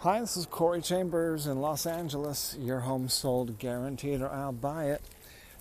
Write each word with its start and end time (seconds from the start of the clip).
Hi, 0.00 0.20
this 0.20 0.36
is 0.36 0.44
Corey 0.44 0.82
Chambers 0.82 1.46
in 1.46 1.62
Los 1.62 1.86
Angeles. 1.86 2.54
Your 2.60 2.80
home 2.80 3.08
sold 3.08 3.58
guaranteed 3.58 4.20
or 4.20 4.30
I'll 4.30 4.52
buy 4.52 4.90
it. 4.90 5.00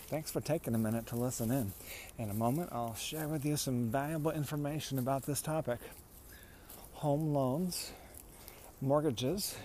Thanks 0.07 0.29
for 0.29 0.41
taking 0.41 0.75
a 0.75 0.77
minute 0.77 1.07
to 1.07 1.15
listen 1.15 1.51
in. 1.51 1.71
In 2.17 2.29
a 2.29 2.33
moment, 2.33 2.69
I'll 2.73 2.95
share 2.95 3.29
with 3.29 3.45
you 3.45 3.55
some 3.55 3.89
valuable 3.89 4.31
information 4.31 4.99
about 4.99 5.25
this 5.25 5.41
topic 5.41 5.79
home 6.91 7.33
loans, 7.33 7.93
mortgages, 8.81 9.55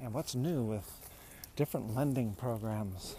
and 0.00 0.14
what's 0.14 0.34
new 0.34 0.62
with 0.62 0.90
different 1.54 1.94
lending 1.94 2.32
programs. 2.32 3.16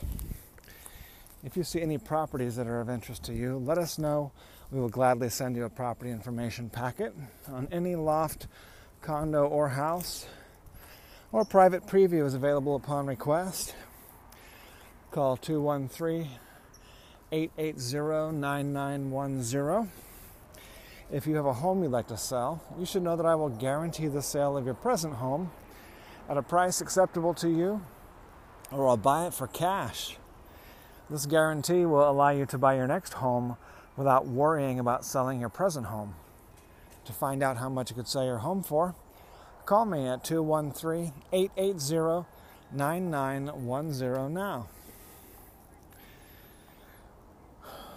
If 1.44 1.56
you 1.56 1.64
see 1.64 1.82
any 1.84 2.00
properties 2.00 2.56
that 2.56 2.66
are 2.66 2.82
of 2.82 2.90
interest 2.90 3.24
to 3.26 3.36
you, 3.36 3.60
let 3.60 3.78
us 3.78 4.00
know. 4.00 4.32
We 4.72 4.80
will 4.80 4.90
gladly 4.90 5.30
send 5.30 5.56
you 5.56 5.66
a 5.66 5.70
property 5.70 6.10
information 6.10 6.72
packet 6.72 7.14
on 7.48 7.68
any 7.72 7.96
loft, 7.96 8.48
condo, 9.04 9.46
or 9.46 9.70
house. 9.70 10.26
Or 11.36 11.44
private 11.44 11.86
preview 11.86 12.26
is 12.26 12.34
available 12.34 12.78
upon 12.78 13.08
request. 13.08 13.76
Call 15.12 15.36
213 15.36 16.30
880 17.30 18.38
9910. 18.38 19.92
If 21.12 21.28
you 21.28 21.36
have 21.36 21.46
a 21.46 21.52
home 21.52 21.84
you'd 21.84 21.92
like 21.92 22.08
to 22.08 22.16
sell, 22.16 22.64
you 22.80 22.86
should 22.86 23.04
know 23.04 23.18
that 23.18 23.26
I 23.26 23.36
will 23.36 23.50
guarantee 23.50 24.08
the 24.08 24.22
sale 24.22 24.56
of 24.56 24.64
your 24.64 24.76
present 24.76 25.16
home 25.16 25.52
at 26.30 26.38
a 26.38 26.42
price 26.42 26.80
acceptable 26.80 27.34
to 27.34 27.50
you, 27.50 27.82
or 28.72 28.88
I'll 28.88 28.96
buy 28.96 29.28
it 29.28 29.34
for 29.34 29.48
cash. 29.48 30.16
This 31.10 31.26
guarantee 31.26 31.86
will 31.86 32.10
allow 32.10 32.30
you 32.30 32.46
to 32.46 32.58
buy 32.58 32.76
your 32.78 32.88
next 32.88 33.16
home 33.16 33.58
without 33.98 34.26
worrying 34.26 34.80
about 34.80 35.04
selling 35.04 35.42
your 35.42 35.50
present 35.50 35.88
home. 35.88 36.16
To 37.04 37.12
find 37.12 37.44
out 37.44 37.58
how 37.58 37.68
much 37.68 37.90
you 37.90 37.98
could 37.98 38.08
sell 38.08 38.24
your 38.24 38.38
home 38.38 38.64
for, 38.64 38.96
call 39.66 39.86
me 39.86 40.08
at 40.08 40.24
213 40.24 41.12
880 41.34 42.28
9910 42.72 44.34
now. 44.34 44.68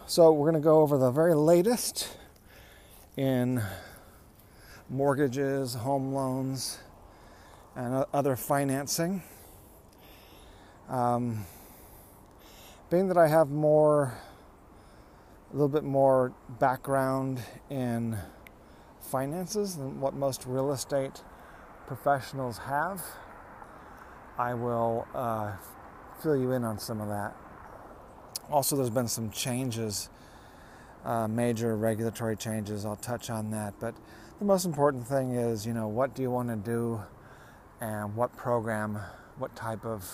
So, 0.06 0.32
we're 0.32 0.50
going 0.50 0.62
to 0.62 0.64
go 0.64 0.80
over 0.80 0.96
the 0.96 1.10
very 1.10 1.34
latest 1.34 2.16
in 3.18 3.62
mortgages, 4.88 5.74
home 5.74 6.14
loans, 6.14 6.78
and 7.76 8.06
other 8.14 8.34
financing. 8.34 9.22
Um, 10.88 11.44
being 12.88 13.08
that 13.08 13.18
I 13.18 13.28
have 13.28 13.50
more, 13.50 14.14
a 15.50 15.52
little 15.52 15.68
bit 15.68 15.84
more 15.84 16.32
background 16.58 17.42
in 17.68 18.16
finances 19.02 19.76
than 19.76 20.00
what 20.00 20.14
most 20.14 20.46
real 20.46 20.72
estate 20.72 21.22
professionals 21.88 22.58
have, 22.58 23.02
I 24.38 24.52
will 24.52 25.08
uh, 25.14 25.52
fill 26.22 26.36
you 26.36 26.52
in 26.52 26.62
on 26.62 26.78
some 26.78 27.00
of 27.00 27.08
that. 27.08 27.34
Also, 28.50 28.76
there's 28.76 28.90
been 28.90 29.08
some 29.08 29.30
changes, 29.30 30.10
uh, 31.04 31.26
major 31.26 31.76
regulatory 31.76 32.36
changes. 32.36 32.84
I'll 32.84 32.96
touch 32.96 33.30
on 33.30 33.50
that. 33.52 33.72
But 33.80 33.94
the 34.38 34.44
most 34.44 34.66
important 34.66 35.06
thing 35.06 35.32
is, 35.32 35.66
you 35.66 35.72
know, 35.72 35.88
what 35.88 36.14
do 36.14 36.20
you 36.20 36.30
want 36.30 36.50
to 36.50 36.56
do 36.56 37.00
and 37.80 38.14
what 38.14 38.36
program, 38.36 38.98
what 39.38 39.56
type 39.56 39.86
of 39.86 40.04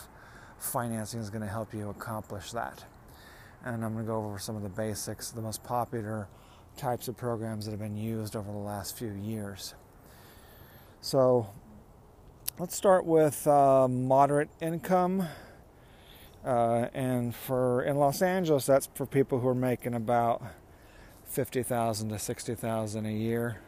financing 0.58 1.18
is 1.18 1.28
going 1.28 1.42
to 1.42 1.48
help 1.48 1.74
you 1.74 1.90
accomplish 1.90 2.52
that. 2.52 2.84
And 3.64 3.84
I'm 3.84 3.94
going 3.94 4.04
to 4.04 4.08
go 4.08 4.24
over 4.24 4.38
some 4.38 4.54
of 4.54 4.62
the 4.62 4.68
basics, 4.68 5.32
the 5.32 5.42
most 5.42 5.64
popular 5.64 6.28
types 6.76 7.08
of 7.08 7.16
programs 7.16 7.64
that 7.64 7.72
have 7.72 7.80
been 7.80 7.96
used 7.96 8.36
over 8.36 8.50
the 8.50 8.58
last 8.58 8.96
few 8.96 9.12
years. 9.12 9.74
So 11.00 11.46
let's 12.58 12.76
start 12.76 13.04
with 13.04 13.46
uh, 13.48 13.88
moderate 13.88 14.48
income. 14.60 15.26
Uh, 16.44 16.88
and 16.94 17.34
for 17.34 17.82
in 17.82 17.96
Los 17.96 18.22
Angeles, 18.22 18.66
that's 18.66 18.88
for 18.94 19.06
people 19.06 19.40
who 19.40 19.48
are 19.48 19.54
making 19.54 19.94
about 19.94 20.42
fifty 21.24 21.62
thousand 21.62 22.10
to 22.10 22.18
sixty 22.18 22.54
thousand 22.54 23.06
a 23.06 23.12
year. 23.12 23.60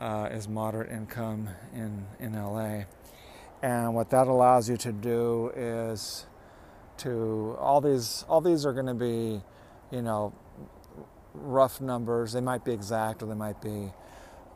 Uh, 0.00 0.28
is 0.30 0.48
moderate 0.48 0.90
income 0.90 1.48
in 1.72 2.04
in 2.20 2.34
LA. 2.34 2.82
And 3.62 3.94
what 3.94 4.10
that 4.10 4.26
allows 4.26 4.68
you 4.68 4.76
to 4.78 4.92
do 4.92 5.50
is 5.56 6.26
to 6.98 7.56
all 7.58 7.80
these 7.80 8.24
all 8.28 8.40
these 8.40 8.66
are 8.66 8.72
going 8.72 8.86
to 8.86 8.94
be, 8.94 9.42
you 9.90 10.02
know, 10.02 10.34
rough 11.32 11.80
numbers. 11.80 12.34
They 12.34 12.40
might 12.40 12.64
be 12.64 12.72
exact 12.72 13.22
or 13.22 13.26
they 13.26 13.34
might 13.34 13.62
be 13.62 13.92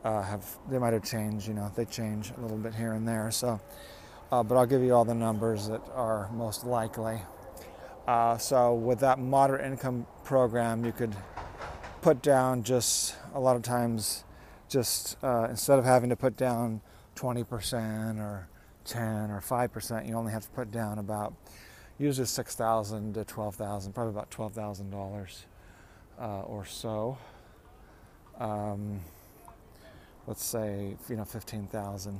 uh, 0.03 0.21
have 0.21 0.45
they 0.69 0.77
might 0.77 0.93
have 0.93 1.03
changed. 1.03 1.47
You 1.47 1.53
know, 1.53 1.71
they 1.75 1.85
change 1.85 2.31
a 2.37 2.41
little 2.41 2.57
bit 2.57 2.73
here 2.73 2.93
and 2.93 3.07
there. 3.07 3.31
So, 3.31 3.59
uh, 4.31 4.43
but 4.43 4.55
I'll 4.55 4.65
give 4.65 4.81
you 4.81 4.93
all 4.93 5.05
the 5.05 5.15
numbers 5.15 5.67
that 5.67 5.81
are 5.93 6.29
most 6.31 6.65
likely. 6.65 7.21
Uh, 8.07 8.37
so 8.37 8.73
with 8.73 8.99
that 8.99 9.19
moderate 9.19 9.65
income 9.65 10.07
program, 10.23 10.83
you 10.83 10.91
could 10.91 11.15
put 12.01 12.21
down 12.21 12.63
just 12.63 13.15
a 13.33 13.39
lot 13.39 13.55
of 13.55 13.61
times, 13.61 14.23
just 14.67 15.15
uh, 15.23 15.47
instead 15.49 15.77
of 15.77 15.85
having 15.85 16.09
to 16.09 16.15
put 16.15 16.35
down 16.35 16.81
20% 17.15 18.19
or 18.19 18.47
10 18.85 19.29
or 19.29 19.41
5%, 19.41 20.07
you 20.07 20.15
only 20.15 20.31
have 20.31 20.43
to 20.43 20.49
put 20.49 20.71
down 20.71 20.97
about 20.97 21.33
usually 21.99 22.25
6,000 22.25 23.13
to 23.13 23.25
12,000, 23.25 23.93
probably 23.93 24.11
about 24.11 24.31
$12,000 24.31 25.45
uh, 26.19 26.41
or 26.41 26.65
so. 26.65 27.17
Um, 28.39 29.01
let's 30.29 30.45
say, 30.45 30.95
you 31.09 31.15
know, 31.17 31.25
15,000. 31.25 32.19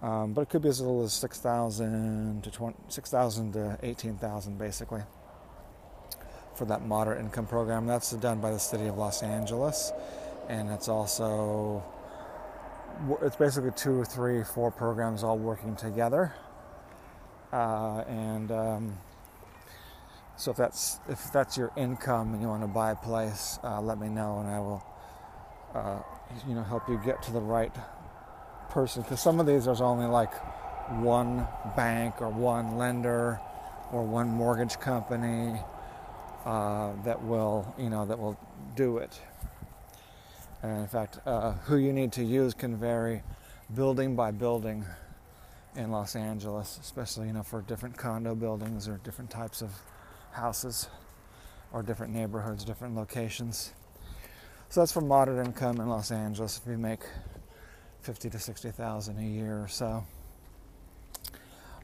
Um, 0.00 0.32
but 0.32 0.42
it 0.42 0.48
could 0.48 0.62
be 0.62 0.68
as 0.68 0.80
little 0.80 1.02
as 1.02 1.12
6,000 1.14 2.44
to 2.44 2.50
20, 2.50 2.76
6,000 2.88 3.52
to 3.54 3.78
18,000 3.82 4.58
basically 4.58 5.02
for 6.54 6.64
that 6.66 6.86
moderate 6.86 7.18
income 7.18 7.46
program. 7.46 7.86
That's 7.86 8.12
done 8.12 8.40
by 8.40 8.52
the 8.52 8.58
city 8.58 8.86
of 8.86 8.96
Los 8.96 9.24
Angeles 9.24 9.92
and 10.50 10.68
it's 10.68 10.88
also 10.88 11.82
it's 13.22 13.36
basically 13.36 13.70
two 13.76 14.00
or 14.00 14.04
three, 14.04 14.42
four 14.42 14.70
programs 14.70 15.22
all 15.22 15.38
working 15.38 15.76
together. 15.76 16.34
Uh, 17.52 18.04
and 18.06 18.50
um, 18.50 18.98
so 20.36 20.50
if 20.50 20.56
that's 20.56 20.98
if 21.08 21.32
that's 21.32 21.56
your 21.56 21.72
income 21.76 22.34
and 22.34 22.42
you 22.42 22.48
want 22.48 22.62
to 22.62 22.68
buy 22.68 22.90
a 22.90 22.96
place, 22.96 23.58
uh, 23.62 23.80
let 23.80 23.98
me 23.98 24.08
know 24.08 24.40
and 24.40 24.48
I 24.48 24.58
will, 24.58 24.84
uh, 25.74 25.98
you 26.48 26.54
know, 26.54 26.62
help 26.62 26.88
you 26.88 27.00
get 27.04 27.22
to 27.22 27.32
the 27.32 27.40
right 27.40 27.74
person. 28.70 29.02
Because 29.02 29.20
some 29.20 29.40
of 29.40 29.46
these 29.46 29.64
there's 29.64 29.80
only 29.80 30.06
like 30.06 30.32
one 31.00 31.46
bank 31.76 32.20
or 32.20 32.28
one 32.28 32.76
lender 32.76 33.40
or 33.92 34.04
one 34.04 34.28
mortgage 34.28 34.78
company 34.78 35.60
uh, 36.44 36.92
that 37.04 37.22
will, 37.22 37.74
you 37.78 37.90
know, 37.90 38.06
that 38.06 38.18
will 38.18 38.38
do 38.74 38.98
it. 38.98 39.20
And 40.62 40.80
in 40.80 40.88
fact, 40.88 41.18
uh, 41.26 41.52
who 41.52 41.76
you 41.76 41.92
need 41.92 42.12
to 42.12 42.24
use 42.24 42.54
can 42.54 42.76
vary 42.76 43.22
building 43.74 44.14
by 44.14 44.30
building 44.30 44.84
in 45.76 45.90
Los 45.90 46.16
Angeles, 46.16 46.78
especially 46.80 47.28
you 47.28 47.32
know 47.32 47.42
for 47.42 47.62
different 47.62 47.96
condo 47.96 48.34
buildings 48.34 48.88
or 48.88 48.98
different 48.98 49.30
types 49.30 49.62
of 49.62 49.70
houses 50.32 50.88
or 51.72 51.82
different 51.82 52.12
neighborhoods, 52.12 52.64
different 52.64 52.94
locations. 52.94 53.72
So 54.70 54.80
that's 54.80 54.92
for 54.92 55.00
moderate 55.00 55.44
income 55.44 55.80
in 55.80 55.88
Los 55.88 56.12
Angeles. 56.12 56.60
If 56.64 56.70
you 56.70 56.78
make 56.78 57.00
fifty 58.02 58.30
to 58.30 58.38
sixty 58.38 58.70
thousand 58.70 59.18
a 59.18 59.22
year 59.24 59.64
or 59.64 59.66
so, 59.66 60.04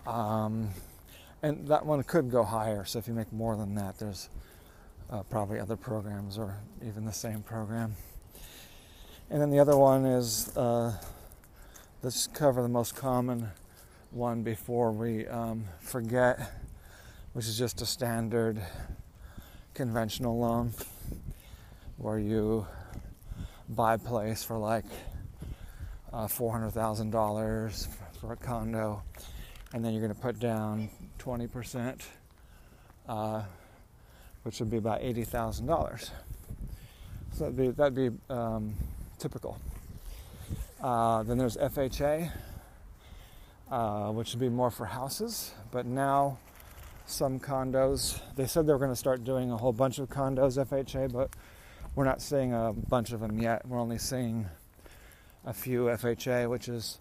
um, 0.07 0.71
and 1.43 1.67
that 1.67 1.85
one 1.85 2.05
could 2.05 2.31
go 2.31 2.45
higher. 2.45 2.85
So 2.85 3.01
if 3.01 3.09
you 3.09 3.15
make 3.15 3.33
more 3.33 3.57
than 3.57 3.75
that, 3.75 3.99
there's 3.99 4.29
uh, 5.11 5.25
probably 5.25 5.59
other 5.59 5.75
programs 5.75 6.39
or 6.39 6.59
even 6.81 7.05
the 7.05 7.13
same 7.13 7.43
program. 7.43 7.97
And 9.31 9.43
then 9.43 9.51
the 9.51 9.59
other 9.59 9.77
one 9.77 10.07
is 10.07 10.57
uh, 10.57 10.97
let's 12.05 12.29
cover 12.29 12.63
the 12.63 12.69
most 12.69 12.95
common 12.95 13.49
one 14.13 14.45
before 14.45 14.93
we 14.93 15.27
um, 15.27 15.65
forget, 15.81 16.39
which 17.33 17.47
is 17.47 17.59
just 17.59 17.83
a 17.83 17.87
standard 17.87 18.63
conventional 19.75 20.39
loan 20.39 20.73
where 21.99 22.19
you 22.19 22.67
buy 23.69 23.95
a 23.95 23.99
place 23.99 24.45
for 24.45 24.59
like 24.59 24.85
uh, 26.13 26.27
$400,000 26.27 27.89
for 28.21 28.33
a 28.33 28.37
condo, 28.37 29.03
and 29.73 29.85
then 29.85 29.93
you're 29.93 30.03
going 30.03 30.15
to 30.15 30.21
put 30.21 30.39
down 30.39 30.89
20%, 31.19 32.03
uh, 33.09 33.43
which 34.43 34.61
would 34.61 34.71
be 34.71 34.77
about 34.77 35.01
$80,000. 35.01 36.11
So 37.33 37.45
that'd 37.45 37.57
be, 37.57 37.69
that'd 37.69 37.95
be 37.95 38.11
um, 38.31 38.75
typical. 39.19 39.59
Uh, 40.83 41.23
then 41.23 41.39
there's 41.39 41.57
FHA, 41.57 42.31
uh, 43.71 44.13
which 44.13 44.33
would 44.33 44.41
be 44.41 44.49
more 44.49 44.71
for 44.71 44.87
houses, 44.87 45.53
but 45.71 45.87
now 45.87 46.39
some 47.07 47.39
condos, 47.41 48.21
they 48.37 48.47
said 48.47 48.67
they 48.67 48.73
were 48.73 48.79
going 48.79 48.91
to 48.91 48.97
start 48.97 49.25
doing 49.25 49.51
a 49.51 49.57
whole 49.57 49.73
bunch 49.73 49.99
of 49.99 50.09
condos 50.09 50.63
FHA, 50.65 51.13
but 51.13 51.31
we're 51.97 52.05
not 52.05 52.21
seeing 52.21 52.53
a 52.53 52.75
bunch 52.75 53.13
of 53.13 53.21
them 53.21 53.41
yet. 53.41 53.67
We're 53.67 53.81
only 53.81 53.97
seeing 53.97 54.47
a 55.47 55.55
few 55.55 55.85
FHA, 55.87 56.49
which 56.49 56.69
is 56.69 56.99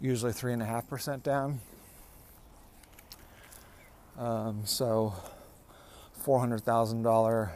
usually 0.00 0.32
three 0.32 0.54
and 0.54 0.62
a 0.62 0.64
half 0.64 0.88
percent 0.88 1.22
down. 1.22 1.60
Um, 4.18 4.62
so, 4.64 5.12
four 6.14 6.40
hundred 6.40 6.62
thousand 6.62 7.02
dollar 7.02 7.52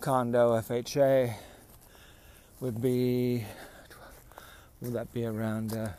condo 0.00 0.52
FHA 0.60 1.34
would 2.60 2.80
be 2.80 3.44
would 4.80 4.94
that 4.94 5.12
be 5.12 5.26
around 5.26 5.74
uh, 5.74 5.90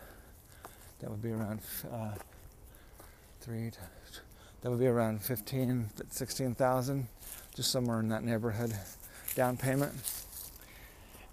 that 0.99 1.09
would 1.11 1.21
be 1.21 1.31
around 1.31 1.59
uh, 1.91 2.11
three 3.39 3.71
that 4.61 4.69
would 4.71 4.79
be 4.79 4.87
around 4.87 5.21
15 5.21 5.89
16,000 6.09 7.07
just 7.55 7.71
somewhere 7.71 7.99
in 7.99 8.09
that 8.09 8.23
neighborhood 8.23 8.73
down 9.35 9.57
payment. 9.57 9.93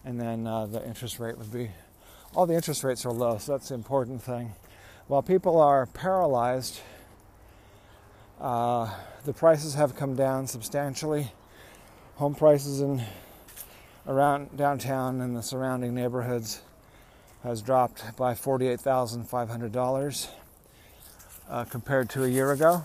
And 0.05 0.21
then 0.21 0.47
uh, 0.47 0.67
the 0.67 0.87
interest 0.87 1.19
rate 1.19 1.39
would 1.39 1.53
be 1.53 1.71
all 2.35 2.47
the 2.47 2.55
interest 2.55 2.83
rates 2.83 3.05
are 3.07 3.13
low 3.13 3.39
so 3.39 3.53
that's 3.53 3.69
the 3.69 3.75
important 3.75 4.23
thing. 4.23 4.53
While 5.07 5.23
people 5.23 5.61
are 5.61 5.87
paralyzed 5.87 6.81
uh, 8.41 8.93
the 9.25 9.33
prices 9.33 9.75
have 9.75 9.95
come 9.95 10.17
down 10.17 10.49
substantially. 10.49 11.31
Home 12.17 12.35
prices 12.35 12.81
in 12.81 13.03
around 14.07 14.57
downtown 14.57 15.21
and 15.21 15.37
the 15.37 15.43
surrounding 15.43 15.95
neighborhoods 15.95 16.63
has 17.45 17.63
dropped 17.63 18.17
by 18.17 18.35
$48,500 18.35 20.29
uh, 21.49 21.65
compared 21.65 22.11
to 22.11 22.25
a 22.25 22.29
year 22.29 22.51
ago. 22.51 22.83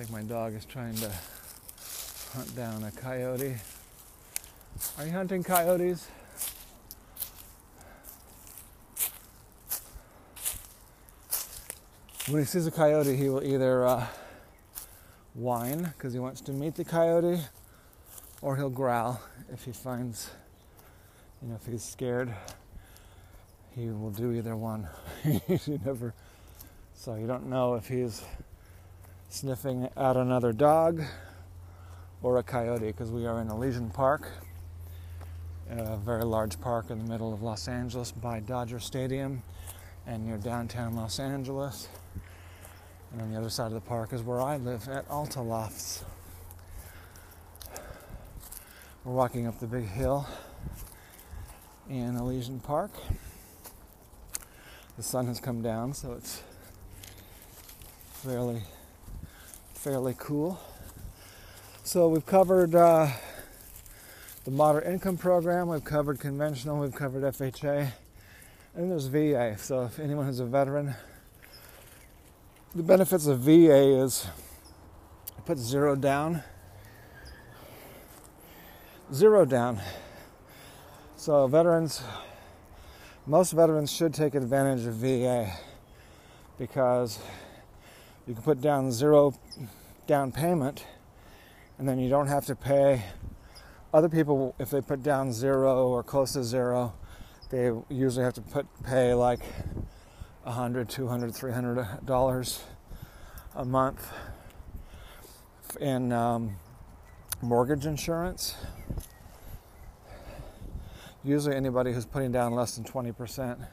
Think 0.00 0.12
my 0.12 0.22
dog 0.22 0.54
is 0.54 0.64
trying 0.64 0.94
to 0.94 1.12
hunt 2.32 2.56
down 2.56 2.84
a 2.84 2.90
coyote. 2.90 3.56
Are 4.96 5.04
you 5.04 5.12
hunting 5.12 5.42
coyotes? 5.42 6.08
When 12.28 12.40
he 12.40 12.46
sees 12.46 12.66
a 12.66 12.70
coyote, 12.70 13.14
he 13.14 13.28
will 13.28 13.44
either 13.44 13.86
uh, 13.86 14.06
whine 15.34 15.82
because 15.82 16.14
he 16.14 16.18
wants 16.18 16.40
to 16.42 16.52
meet 16.52 16.76
the 16.76 16.84
coyote, 16.84 17.42
or 18.40 18.56
he'll 18.56 18.70
growl 18.70 19.20
if 19.52 19.66
he 19.66 19.72
finds, 19.72 20.30
you 21.42 21.48
know, 21.48 21.56
if 21.56 21.70
he's 21.70 21.84
scared. 21.84 22.32
He 23.76 23.90
will 23.90 24.12
do 24.12 24.32
either 24.32 24.56
one. 24.56 24.88
you 25.26 25.78
never, 25.84 26.14
so 26.94 27.16
you 27.16 27.26
don't 27.26 27.50
know 27.50 27.74
if 27.74 27.86
he's 27.86 28.22
sniffing 29.30 29.88
at 29.96 30.16
another 30.16 30.52
dog 30.52 31.00
or 32.20 32.38
a 32.38 32.42
coyote 32.42 32.88
because 32.88 33.12
we 33.12 33.26
are 33.26 33.40
in 33.40 33.48
Elysian 33.48 33.88
Park, 33.88 34.28
a 35.70 35.96
very 35.98 36.24
large 36.24 36.60
park 36.60 36.90
in 36.90 36.98
the 36.98 37.04
middle 37.04 37.32
of 37.32 37.40
Los 37.40 37.68
Angeles 37.68 38.10
by 38.10 38.40
Dodger 38.40 38.80
Stadium 38.80 39.40
and 40.04 40.26
near 40.26 40.36
downtown 40.36 40.96
Los 40.96 41.20
Angeles. 41.20 41.88
And 43.12 43.22
on 43.22 43.30
the 43.30 43.38
other 43.38 43.50
side 43.50 43.68
of 43.68 43.74
the 43.74 43.80
park 43.80 44.12
is 44.12 44.22
where 44.22 44.40
I 44.40 44.56
live 44.56 44.88
at 44.88 45.08
Alta 45.08 45.40
Lofts. 45.40 46.04
We're 49.04 49.14
walking 49.14 49.46
up 49.46 49.60
the 49.60 49.66
big 49.68 49.86
hill 49.86 50.26
in 51.88 52.16
Elysian 52.16 52.58
Park. 52.58 52.90
The 54.96 55.04
sun 55.04 55.28
has 55.28 55.38
come 55.38 55.62
down, 55.62 55.94
so 55.94 56.14
it's 56.14 56.42
fairly 58.12 58.62
fairly 59.80 60.14
cool. 60.18 60.60
So 61.84 62.08
we've 62.08 62.26
covered 62.26 62.74
uh, 62.74 63.08
the 64.44 64.50
moderate 64.50 64.86
income 64.86 65.16
program, 65.16 65.68
we've 65.68 65.82
covered 65.82 66.20
conventional, 66.20 66.78
we've 66.78 66.94
covered 66.94 67.22
FHA, 67.22 67.90
and 68.74 68.90
there's 68.90 69.06
VA. 69.06 69.56
So 69.56 69.84
if 69.84 69.98
anyone 69.98 70.26
who's 70.26 70.40
a 70.40 70.44
veteran 70.44 70.94
the 72.74 72.82
benefits 72.82 73.26
of 73.26 73.40
VA 73.40 74.04
is 74.04 74.26
put 75.46 75.56
zero 75.56 75.96
down. 75.96 76.42
Zero 79.14 79.46
down. 79.46 79.80
So 81.16 81.46
veterans, 81.46 82.02
most 83.26 83.52
veterans 83.52 83.90
should 83.90 84.12
take 84.12 84.34
advantage 84.34 84.86
of 84.86 84.94
VA 84.96 85.50
because 86.58 87.18
you 88.30 88.34
can 88.34 88.42
put 88.44 88.60
down 88.60 88.92
zero 88.92 89.34
down 90.10 90.32
payment 90.32 90.84
and 91.78 91.88
then 91.88 91.96
you 91.96 92.10
don't 92.10 92.26
have 92.26 92.44
to 92.44 92.56
pay 92.56 93.00
other 93.94 94.08
people. 94.08 94.56
If 94.58 94.68
they 94.68 94.80
put 94.80 95.04
down 95.04 95.32
zero 95.32 95.86
or 95.86 96.02
close 96.02 96.32
to 96.32 96.42
zero 96.42 96.94
they 97.50 97.70
usually 97.88 98.24
have 98.24 98.34
to 98.34 98.40
put 98.40 98.66
pay 98.82 99.14
like 99.14 99.38
100 100.42 100.88
200 100.88 101.32
300 101.32 102.04
dollars 102.04 102.64
a 103.54 103.64
month 103.64 104.12
in 105.80 106.10
um, 106.10 106.56
mortgage 107.40 107.86
insurance. 107.86 108.56
Usually 111.22 111.54
anybody 111.54 111.92
who's 111.92 112.04
putting 112.04 112.32
down 112.32 112.56
less 112.56 112.74
than 112.74 112.82
20% 112.82 113.64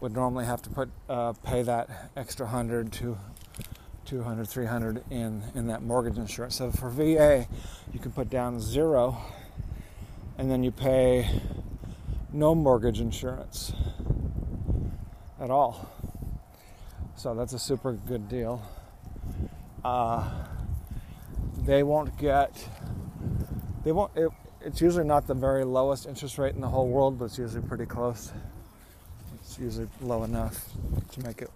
would 0.00 0.14
normally 0.14 0.46
have 0.46 0.62
to 0.62 0.70
put 0.70 0.88
uh, 1.10 1.34
pay 1.44 1.62
that 1.64 2.10
extra 2.16 2.46
100 2.46 2.92
to 2.92 3.18
200 4.06 4.48
300 4.48 5.04
in 5.10 5.42
in 5.54 5.66
that 5.66 5.82
mortgage 5.82 6.16
insurance 6.16 6.56
so 6.56 6.70
for 6.70 6.88
va 6.88 7.46
you 7.92 7.98
can 7.98 8.12
put 8.12 8.30
down 8.30 8.60
zero 8.60 9.18
and 10.38 10.50
then 10.50 10.62
you 10.62 10.70
pay 10.70 11.28
no 12.32 12.54
mortgage 12.54 13.00
insurance 13.00 13.72
at 15.40 15.50
all 15.50 15.90
so 17.16 17.34
that's 17.34 17.54
a 17.54 17.58
super 17.58 17.94
good 17.94 18.28
deal. 18.28 18.62
Uh, 19.82 20.28
they 21.64 21.82
won't 21.82 22.18
get, 22.18 22.68
they 23.84 23.92
won't, 23.92 24.12
it, 24.14 24.30
it's 24.60 24.82
usually 24.82 25.06
not 25.06 25.26
the 25.26 25.34
very 25.34 25.64
lowest 25.64 26.04
interest 26.04 26.36
rate 26.36 26.54
in 26.54 26.60
the 26.60 26.68
whole 26.68 26.86
world, 26.86 27.18
but 27.18 27.26
it's 27.26 27.38
usually 27.38 27.66
pretty 27.66 27.86
close. 27.86 28.32
It's 29.36 29.58
usually 29.58 29.88
low 30.02 30.24
enough 30.24 30.66
to 31.12 31.22
make 31.22 31.40
it 31.40 31.50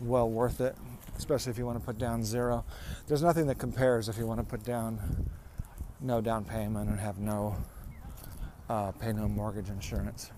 well 0.00 0.28
worth 0.28 0.60
it, 0.60 0.76
especially 1.16 1.50
if 1.50 1.58
you 1.58 1.66
want 1.66 1.78
to 1.78 1.84
put 1.84 1.98
down 1.98 2.22
zero. 2.24 2.64
There's 3.06 3.22
nothing 3.22 3.46
that 3.46 3.58
compares 3.58 4.08
if 4.08 4.18
you 4.18 4.26
want 4.26 4.40
to 4.40 4.46
put 4.46 4.64
down 4.64 5.28
no 6.00 6.20
down 6.20 6.44
payment 6.44 6.90
and 6.90 7.00
have 7.00 7.18
no, 7.18 7.56
uh, 8.68 8.92
pay 8.92 9.12
no 9.12 9.28
mortgage 9.28 9.68
insurance 9.70 10.30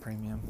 premium. 0.00 0.40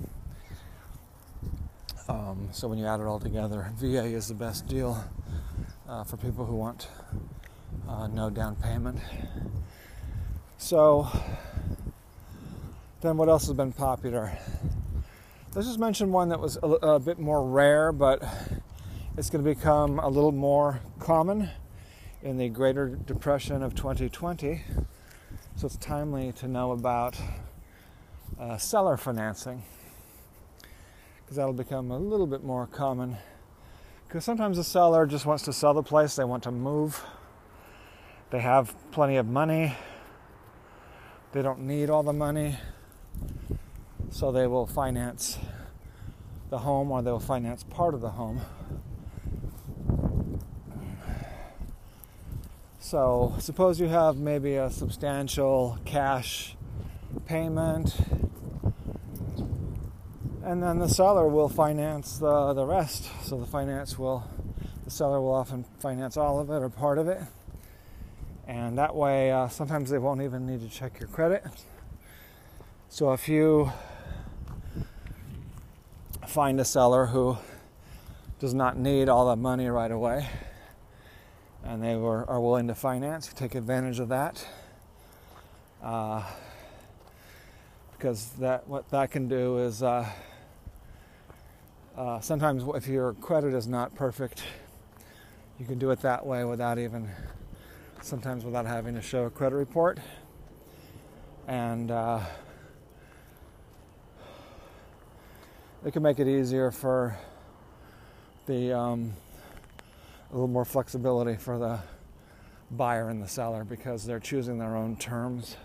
Um, 2.09 2.49
so 2.53 2.69
when 2.69 2.79
you 2.79 2.87
add 2.87 3.00
it 3.00 3.07
all 3.07 3.21
together, 3.21 3.71
VA 3.77 4.05
is 4.05 4.29
the 4.29 4.35
best 4.35 4.67
deal 4.67 5.03
uh, 5.88 6.05
for 6.05 6.17
people 6.17 6.47
who 6.47 6.57
want 6.57 6.88
uh, 7.88 8.07
no 8.07 8.31
down 8.31 8.57
payment. 8.57 8.99
So 10.57 11.07
then, 13.00 13.17
what 13.17 13.29
else 13.29 13.47
has 13.47 13.57
been 13.57 13.73
popular? 13.73 14.37
Let's 15.55 15.67
just 15.67 15.78
mention 15.78 16.12
one 16.12 16.28
that 16.28 16.40
was 16.40 16.59
a, 16.62 16.67
a 16.67 17.00
bit 17.00 17.19
more 17.19 17.43
rare, 17.43 17.90
but 17.90 18.23
it's 19.17 19.31
going 19.31 19.43
to 19.43 19.55
become 19.55 19.99
a 19.99 20.07
little 20.07 20.31
more 20.31 20.81
common 21.00 21.49
in 22.23 22.37
the 22.37 22.50
Greater 22.50 22.88
Depression 22.88 23.62
of 23.62 23.75
2020. 23.75 24.62
So 25.57 25.67
it's 25.67 25.78
timely 25.78 26.33
to 26.33 26.49
know 26.49 26.73
about 26.73 27.17
uh, 28.38 28.59
seller 28.59 28.99
financing 28.99 29.62
because 31.23 31.38
that'll 31.38 31.55
become 31.55 31.90
a 31.93 31.99
little 31.99 32.26
bit 32.26 32.45
more 32.45 32.67
common. 32.67 33.17
Because 34.07 34.26
sometimes 34.26 34.59
the 34.59 34.64
seller 34.64 35.07
just 35.07 35.25
wants 35.25 35.45
to 35.45 35.55
sell 35.55 35.73
the 35.73 35.83
place, 35.83 36.14
they 36.14 36.25
want 36.25 36.43
to 36.43 36.50
move, 36.50 37.02
they 38.31 38.40
have 38.40 38.75
plenty 38.90 39.17
of 39.17 39.26
money, 39.26 39.75
they 41.33 41.40
don't 41.40 41.61
need 41.61 41.88
all 41.88 42.02
the 42.02 42.12
money, 42.12 42.59
so 44.11 44.33
they 44.33 44.47
will 44.47 44.67
finance 44.67 45.38
the 46.50 46.59
home 46.59 46.91
or 46.91 47.03
they'll 47.03 47.19
finance 47.19 47.65
part 47.65 47.95
of 47.95 48.00
the 48.00 48.11
home. 48.11 48.41
So, 52.81 53.35
suppose 53.38 53.79
you 53.79 53.88
have 53.88 54.17
maybe 54.17 54.55
a 54.55 54.71
substantial 54.71 55.79
cash 55.85 56.57
payment 57.27 57.95
and 60.49 60.62
then 60.62 60.79
the 60.79 60.88
seller 60.88 61.29
will 61.29 61.50
finance 61.50 62.17
the, 62.17 62.55
the 62.55 62.65
rest. 62.65 63.07
So 63.23 63.38
the 63.38 63.45
finance 63.45 63.99
will, 63.99 64.27
the 64.85 64.91
seller 64.91 65.21
will 65.21 65.35
often 65.35 65.67
finance 65.79 66.17
all 66.17 66.41
of 66.41 66.49
it 66.49 66.62
or 66.62 66.71
part 66.71 66.97
of 66.97 67.07
it. 67.07 67.21
And 68.47 68.79
that 68.79 68.95
way, 68.95 69.31
uh, 69.31 69.49
sometimes 69.49 69.91
they 69.91 69.99
won't 69.99 70.23
even 70.23 70.47
need 70.47 70.62
to 70.62 70.71
check 70.71 71.00
your 71.00 71.11
credit. 71.11 71.45
So 72.88 73.12
if 73.12 73.29
you 73.29 73.71
find 76.28 76.61
a 76.61 76.64
seller 76.64 77.06
who 77.06 77.38
does 78.38 78.52
not 78.52 78.76
need 78.76 79.08
all 79.08 79.28
the 79.28 79.37
money 79.37 79.66
right 79.66 79.90
away 79.90 80.28
and 81.64 81.82
they 81.82 81.97
were, 81.97 82.28
are 82.28 82.38
willing 82.38 82.68
to 82.68 82.75
finance, 82.75 83.32
take 83.35 83.54
advantage 83.54 83.99
of 83.99 84.08
that. 84.11 84.47
Uh, 85.82 86.23
because 87.92 88.30
that 88.38 88.68
what 88.68 88.88
that 88.90 89.11
can 89.11 89.26
do 89.26 89.58
is 89.58 89.82
uh, 89.82 90.06
uh, 91.97 92.20
sometimes 92.20 92.62
if 92.75 92.87
your 92.87 93.14
credit 93.14 93.54
is 93.54 93.66
not 93.66 93.94
perfect, 93.94 94.44
you 95.58 95.64
can 95.64 95.78
do 95.78 95.90
it 95.90 96.00
that 96.02 96.25
way 96.25 96.44
without 96.44 96.78
even 96.78 97.08
sometimes 98.02 98.44
without 98.44 98.66
having 98.66 98.94
to 98.94 99.02
show 99.02 99.25
a 99.25 99.30
credit 99.30 99.56
report 99.56 99.99
and 101.49 101.90
uh, 101.90 102.20
it 105.85 105.92
can 105.92 106.02
make 106.02 106.18
it 106.18 106.26
easier 106.26 106.70
for 106.70 107.16
the 108.47 108.73
um, 108.73 109.12
a 110.30 110.35
little 110.35 110.49
more 110.49 110.64
flexibility 110.64 111.37
for 111.37 111.58
the 111.58 111.78
buyer 112.70 113.08
and 113.08 113.23
the 113.23 113.28
seller 113.28 113.64
because 113.64 114.04
they're 114.04 114.20
choosing 114.20 114.58
their 114.58 114.76
own 114.76 114.97
terms. 114.97 115.56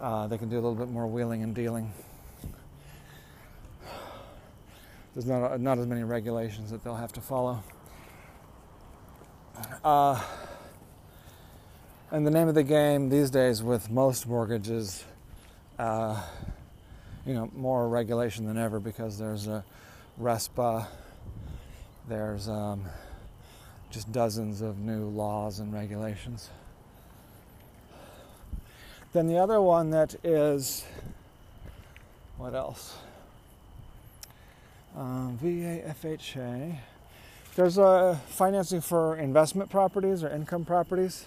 Uh, 0.00 0.26
they 0.28 0.38
can 0.38 0.48
do 0.48 0.54
a 0.54 0.62
little 0.62 0.74
bit 0.74 0.88
more 0.88 1.06
wheeling 1.06 1.42
and 1.42 1.54
dealing. 1.54 1.92
There's 5.14 5.26
not 5.26 5.60
not 5.60 5.78
as 5.78 5.86
many 5.86 6.04
regulations 6.04 6.70
that 6.70 6.84
they'll 6.84 6.94
have 6.94 7.12
to 7.14 7.20
follow. 7.20 7.62
Uh, 9.82 10.22
and 12.12 12.24
the 12.24 12.30
name 12.30 12.46
of 12.46 12.54
the 12.54 12.62
game 12.62 13.08
these 13.08 13.28
days 13.28 13.60
with 13.60 13.90
most 13.90 14.28
mortgages, 14.28 15.04
uh, 15.80 16.22
you 17.28 17.34
know, 17.34 17.50
more 17.54 17.86
regulation 17.90 18.46
than 18.46 18.56
ever 18.56 18.80
because 18.80 19.18
there's 19.18 19.48
a 19.48 19.62
RESPA, 20.18 20.86
there's 22.08 22.48
um, 22.48 22.86
just 23.90 24.10
dozens 24.10 24.62
of 24.62 24.78
new 24.78 25.04
laws 25.04 25.58
and 25.58 25.70
regulations. 25.70 26.48
Then 29.12 29.26
the 29.26 29.36
other 29.36 29.60
one 29.60 29.90
that 29.90 30.14
is, 30.24 30.86
what 32.38 32.54
else? 32.54 32.96
Um, 34.96 35.38
VA, 35.40 35.82
FHA. 36.02 36.78
There's 37.56 37.76
a 37.76 38.18
financing 38.28 38.80
for 38.80 39.16
investment 39.16 39.68
properties 39.68 40.24
or 40.24 40.30
income 40.30 40.64
properties. 40.64 41.26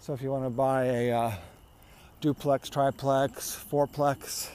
So 0.00 0.14
if 0.14 0.22
you 0.22 0.30
want 0.30 0.44
to 0.44 0.50
buy 0.50 0.84
a 0.84 1.12
uh, 1.12 1.32
duplex, 2.22 2.70
triplex, 2.70 3.62
fourplex, 3.70 4.52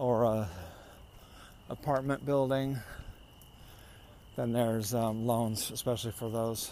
or 0.00 0.24
a 0.24 0.48
apartment 1.68 2.24
building, 2.24 2.78
then 4.34 4.50
there's 4.50 4.94
um, 4.94 5.26
loans, 5.26 5.70
especially 5.70 6.12
for 6.12 6.30
those. 6.30 6.70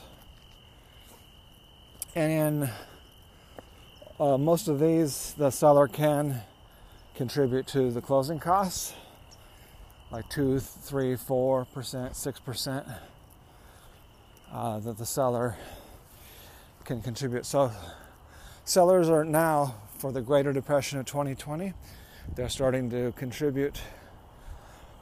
And 2.14 2.32
in 2.32 2.70
uh, 4.18 4.38
most 4.38 4.66
of 4.68 4.80
these, 4.80 5.34
the 5.36 5.50
seller 5.50 5.86
can 5.88 6.40
contribute 7.16 7.66
to 7.66 7.90
the 7.90 8.00
closing 8.00 8.38
costs, 8.38 8.94
like 10.10 10.26
two, 10.30 10.58
three, 10.58 11.14
four 11.14 11.66
percent, 11.66 12.16
six 12.16 12.40
percent, 12.40 12.86
uh, 14.50 14.78
that 14.78 14.96
the 14.96 15.04
seller 15.04 15.54
can 16.86 17.02
contribute. 17.02 17.44
So, 17.44 17.72
sellers 18.64 19.10
are 19.10 19.22
now, 19.22 19.74
for 19.98 20.12
the 20.12 20.22
Greater 20.22 20.54
Depression 20.54 20.98
of 20.98 21.04
2020, 21.04 21.74
they're 22.34 22.48
starting 22.48 22.90
to 22.90 23.12
contribute 23.12 23.80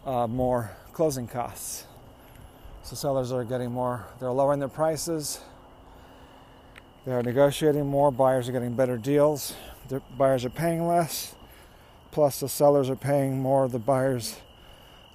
uh, 0.05 0.27
more 0.27 0.71
closing 0.93 1.27
costs. 1.27 1.85
So, 2.83 2.95
sellers 2.95 3.33
are 3.33 3.45
getting 3.45 3.73
more, 3.73 4.07
they're 4.21 4.31
lowering 4.31 4.61
their 4.61 4.69
prices, 4.69 5.41
they're 7.05 7.23
negotiating 7.23 7.87
more, 7.87 8.13
buyers 8.13 8.49
are 8.49 8.53
getting 8.53 8.75
better 8.75 8.97
deals, 8.97 9.55
buyers 10.17 10.45
are 10.45 10.51
paying 10.51 10.87
less, 10.87 11.35
plus, 12.13 12.39
the 12.41 12.49
sellers 12.49 12.89
are 12.89 12.97
paying 12.97 13.41
more 13.41 13.65
of 13.65 13.73
the 13.73 13.81
buyers' 13.81 14.37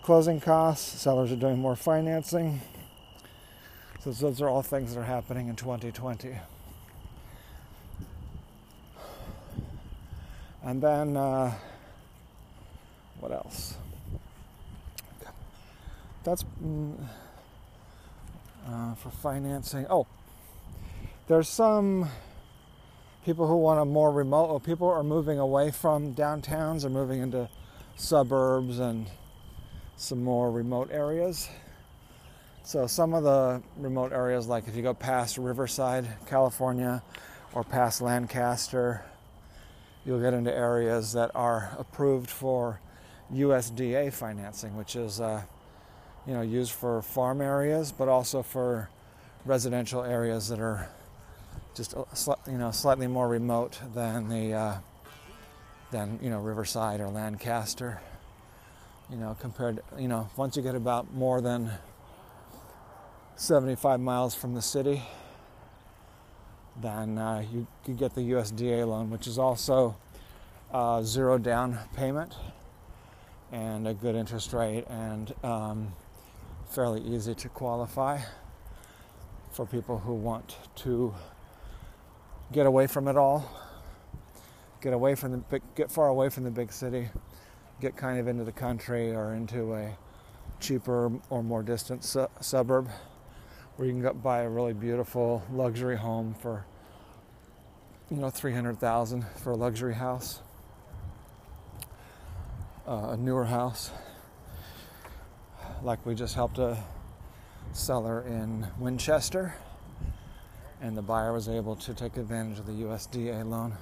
closing 0.04 0.42
costs, 0.42 1.02
sellers 1.02 1.32
are 1.32 1.38
doing 1.38 1.58
more 1.58 1.78
financing. 1.78 2.60
So, 4.02 4.12
those 4.12 4.42
are 4.42 4.50
all 4.50 4.62
things 4.62 4.94
that 4.94 5.00
are 5.00 5.06
happening 5.06 5.48
in 5.48 5.56
2020. 5.56 6.36
And 10.64 10.84
then, 10.84 11.16
uh, 11.16 11.54
what 13.22 13.32
else? 13.32 13.76
That's 16.24 16.44
mm, 16.64 16.96
uh, 18.68 18.96
for 18.96 19.10
financing. 19.10 19.86
Oh, 19.90 20.06
there's 21.28 21.48
some 21.48 22.10
people 23.26 23.48
who 23.48 23.58
want 23.58 23.80
a 23.80 23.86
more 23.86 24.12
remote. 24.12 24.50
Well, 24.50 24.60
people 24.60 24.90
are 24.90 25.04
moving 25.04 25.40
away 25.40 25.72
from 25.72 26.14
downtowns. 26.14 26.82
They're 26.82 26.90
moving 26.90 27.22
into 27.22 27.50
suburbs 27.96 28.80
and 28.80 29.10
some 29.96 30.24
more 30.24 30.52
remote 30.52 30.90
areas. 30.92 31.48
So 32.64 32.86
some 32.88 33.14
of 33.14 33.24
the 33.24 33.62
remote 33.78 34.12
areas, 34.12 34.48
like 34.48 34.68
if 34.68 34.76
you 34.76 34.82
go 34.82 34.94
past 34.94 35.38
Riverside, 35.38 36.08
California, 36.28 37.02
or 37.54 37.64
past 37.64 38.02
Lancaster, 38.02 39.04
you'll 40.06 40.22
get 40.22 40.34
into 40.34 40.54
areas 40.54 41.14
that 41.14 41.32
are 41.36 41.76
approved 41.80 42.30
for 42.30 42.80
USDA 43.34 44.12
financing, 44.14 44.76
which 44.76 44.96
is 44.96 45.22
uh, 45.22 45.42
you 46.28 46.34
know 46.34 46.42
used 46.42 46.72
for 46.72 47.02
farm 47.02 47.42
areas, 47.42 47.92
but 47.92 48.08
also 48.08 48.44
for 48.44 48.90
residential 49.46 50.04
areas 50.04 50.50
that 50.50 50.60
are 50.60 50.90
just 51.76 51.96
you 52.48 52.58
know 52.58 52.72
slightly 52.72 53.08
more 53.08 53.28
remote 53.28 53.80
than 53.94 54.30
the 54.30 54.54
uh, 54.54 54.78
than 55.92 56.20
you 56.22 56.30
know 56.30 56.40
Riverside 56.40 57.00
or 57.00 57.08
Lancaster. 57.08 58.02
You 59.10 59.18
know, 59.18 59.36
compared 59.40 59.82
you 59.98 60.08
know 60.08 60.30
once 60.36 60.56
you 60.56 60.64
get 60.64 60.76
about 60.76 61.14
more 61.14 61.42
than 61.42 61.72
75 63.36 64.00
miles 64.00 64.36
from 64.36 64.54
the 64.54 64.62
city, 64.62 65.02
then 66.82 67.18
uh, 67.18 67.44
you 67.52 67.68
could 67.86 67.98
get 67.98 68.14
the 68.14 68.22
USDA 68.22 68.88
loan, 68.88 69.10
which 69.10 69.28
is 69.28 69.38
also 69.38 69.96
uh, 70.72 71.02
zero 71.02 71.38
down 71.38 71.80
payment 71.96 72.34
and 73.52 73.88
a 73.88 73.94
good 73.94 74.16
interest 74.16 74.54
rate 74.54 74.86
and 74.90 75.34
um, 75.44 75.94
fairly 76.70 77.02
easy 77.02 77.36
to 77.36 77.50
qualify 77.50 78.20
for 79.52 79.66
people 79.66 80.00
who 80.00 80.14
want 80.14 80.56
to 80.76 81.14
get 82.54 82.66
away 82.66 82.88
from 82.88 83.08
it 83.08 83.18
all, 83.18 83.50
get 84.82 84.94
away 84.94 85.16
from 85.16 85.32
the 85.32 85.38
big, 85.38 85.62
get 85.76 85.92
far 85.92 86.08
away 86.08 86.30
from 86.30 86.46
the 86.46 86.52
big 86.52 86.72
city, 86.72 87.10
get 87.82 87.98
kind 87.98 88.20
of 88.20 88.28
into 88.28 88.44
the 88.44 88.52
country 88.52 89.12
or 89.12 89.34
into 89.34 89.74
a 89.74 89.98
cheaper 90.60 91.12
or 91.30 91.44
more 91.44 91.64
distant 91.64 92.04
su- 92.04 92.28
suburb 92.40 92.90
where 93.76 93.88
you 93.88 94.02
can 94.02 94.18
buy 94.20 94.42
a 94.42 94.50
really 94.50 94.74
beautiful 94.74 95.44
luxury 95.52 95.98
home 95.98 96.36
for 96.40 96.66
you 98.10 98.18
know 98.18 98.30
300,000 98.30 99.26
for 99.44 99.52
a 99.52 99.56
luxury 99.56 99.96
house 99.96 100.42
uh, 102.92 103.12
a 103.12 103.18
newer 103.18 103.46
house 103.46 103.90
like 105.82 106.06
we 106.06 106.14
just 106.14 106.36
helped 106.36 106.58
a 106.58 106.78
seller 107.72 108.22
in 108.28 108.68
Winchester 108.80 109.56
and 110.82 110.98
the 110.98 111.02
buyer 111.02 111.32
was 111.32 111.48
able 111.48 111.74
to 111.78 111.94
take 111.94 112.18
advantage 112.18 112.60
of 112.60 112.66
the 112.66 112.74
USDA 112.74 113.50
loan 113.50 113.78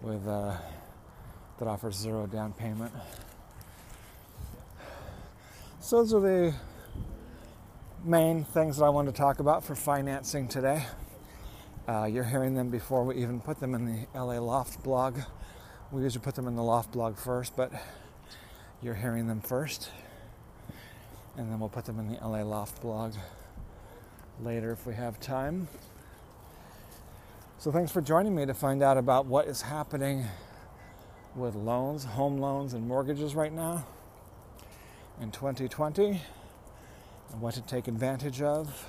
with 0.00 0.28
uh, 0.28 0.56
that 1.58 1.66
offers 1.66 1.96
zero 1.96 2.28
down 2.28 2.52
payment 2.52 2.92
so 5.80 5.96
those 5.96 6.14
are 6.14 6.20
the 6.20 6.54
main 8.04 8.44
things 8.44 8.76
that 8.76 8.84
I 8.84 8.90
wanted 8.90 9.16
to 9.16 9.20
talk 9.20 9.40
about 9.40 9.64
for 9.64 9.74
financing 9.74 10.46
today. 10.46 10.84
Uh, 11.88 12.04
you're 12.04 12.22
hearing 12.22 12.54
them 12.54 12.68
before 12.68 13.04
we 13.04 13.16
even 13.16 13.40
put 13.40 13.58
them 13.58 13.74
in 13.74 13.84
the 13.84 14.06
LA 14.14 14.38
Loft 14.38 14.84
blog. 14.84 15.18
We 15.90 16.02
usually 16.02 16.22
put 16.22 16.36
them 16.36 16.46
in 16.46 16.54
the 16.54 16.62
Loft 16.62 16.92
blog 16.92 17.16
first, 17.16 17.56
but 17.56 17.72
you're 18.82 18.94
hearing 18.94 19.26
them 19.26 19.40
first. 19.40 19.90
And 21.36 21.50
then 21.50 21.60
we'll 21.60 21.68
put 21.68 21.84
them 21.84 21.98
in 21.98 22.08
the 22.08 22.18
LA 22.26 22.42
Loft 22.42 22.80
blog 22.80 23.14
later 24.42 24.72
if 24.72 24.86
we 24.86 24.94
have 24.94 25.20
time. 25.20 25.68
So, 27.58 27.70
thanks 27.70 27.92
for 27.92 28.00
joining 28.00 28.34
me 28.34 28.46
to 28.46 28.54
find 28.54 28.82
out 28.82 28.96
about 28.96 29.26
what 29.26 29.46
is 29.46 29.62
happening 29.62 30.24
with 31.36 31.54
loans, 31.54 32.04
home 32.04 32.38
loans, 32.38 32.72
and 32.72 32.88
mortgages 32.88 33.34
right 33.34 33.52
now 33.52 33.84
in 35.20 35.30
2020 35.30 36.22
and 37.32 37.40
what 37.40 37.54
to 37.54 37.60
take 37.60 37.86
advantage 37.86 38.40
of 38.40 38.86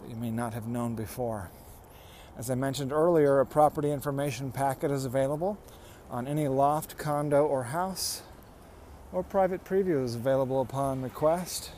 that 0.00 0.10
you 0.10 0.16
may 0.16 0.30
not 0.30 0.54
have 0.54 0.66
known 0.66 0.94
before. 0.94 1.50
As 2.38 2.50
I 2.50 2.54
mentioned 2.54 2.92
earlier, 2.92 3.40
a 3.40 3.46
property 3.46 3.90
information 3.90 4.52
packet 4.52 4.90
is 4.90 5.04
available 5.04 5.58
on 6.10 6.26
any 6.26 6.48
loft, 6.48 6.98
condo, 6.98 7.46
or 7.46 7.64
house, 7.64 8.22
or 9.16 9.22
private 9.22 9.64
preview 9.64 10.04
is 10.04 10.14
available 10.14 10.60
upon 10.60 11.00
request. 11.00 11.70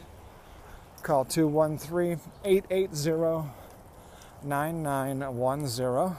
Call 1.05 1.25
213 1.25 2.19
880 2.45 3.49
9910. 4.43 6.17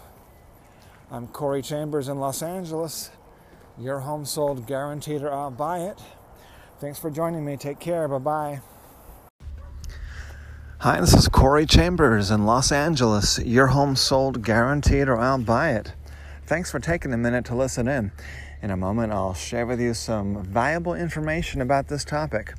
I'm 1.11 1.27
Corey 1.27 1.61
Chambers 1.61 2.07
in 2.07 2.19
Los 2.19 2.41
Angeles. 2.41 3.11
Your 3.77 3.99
home 3.99 4.23
sold 4.23 4.65
guaranteed 4.65 5.21
or 5.21 5.33
I'll 5.33 5.51
buy 5.51 5.79
it. 5.79 5.99
Thanks 6.79 6.97
for 6.97 7.11
joining 7.11 7.43
me. 7.43 7.57
Take 7.57 7.79
care. 7.79 8.07
Bye 8.07 8.19
bye. 8.19 8.61
Hi, 10.77 11.01
this 11.01 11.13
is 11.13 11.27
Corey 11.27 11.65
Chambers 11.65 12.31
in 12.31 12.45
Los 12.45 12.71
Angeles. 12.71 13.39
Your 13.39 13.67
home 13.67 13.97
sold 13.97 14.41
guaranteed 14.41 15.09
or 15.09 15.19
I'll 15.19 15.37
buy 15.37 15.71
it. 15.71 15.91
Thanks 16.45 16.71
for 16.71 16.79
taking 16.79 17.11
a 17.11 17.17
minute 17.17 17.43
to 17.45 17.55
listen 17.55 17.89
in. 17.89 18.13
In 18.61 18.71
a 18.71 18.77
moment, 18.77 19.13
I'll 19.13 19.33
share 19.33 19.65
with 19.65 19.79
you 19.79 19.93
some 19.93 20.43
valuable 20.43 20.93
information 20.93 21.61
about 21.61 21.87
this 21.87 22.03
topic. 22.03 22.53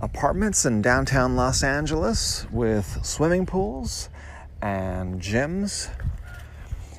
Apartments 0.00 0.64
in 0.64 0.80
downtown 0.80 1.36
Los 1.36 1.62
Angeles 1.62 2.46
with 2.50 3.04
swimming 3.04 3.44
pools 3.44 4.08
and 4.62 5.20
gyms. 5.20 5.90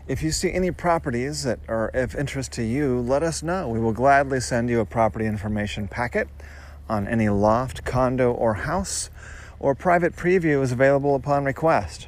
If 0.08 0.22
you 0.22 0.32
see 0.32 0.51
any 0.51 0.70
properties 0.70 1.42
that 1.46 1.62
are 1.68 1.88
of 1.96 2.13
interest 2.15 2.51
to 2.53 2.63
you, 2.63 3.00
let 3.00 3.24
us 3.24 3.42
know. 3.42 3.68
We 3.68 3.80
will 3.80 3.92
gladly 3.92 4.39
send 4.39 4.70
you 4.70 4.80
a 4.80 4.86
property 4.86 5.25
information 5.25 5.88
packet 5.88 6.27
on 6.88 7.08
any 7.08 7.30
loft, 7.30 7.84
condo, 7.84 8.32
or 8.32 8.53
house 8.53 9.10
or 9.60 9.74
private 9.74 10.15
preview 10.15 10.62
is 10.62 10.72
available 10.72 11.15
upon 11.15 11.46
request. 11.46 12.08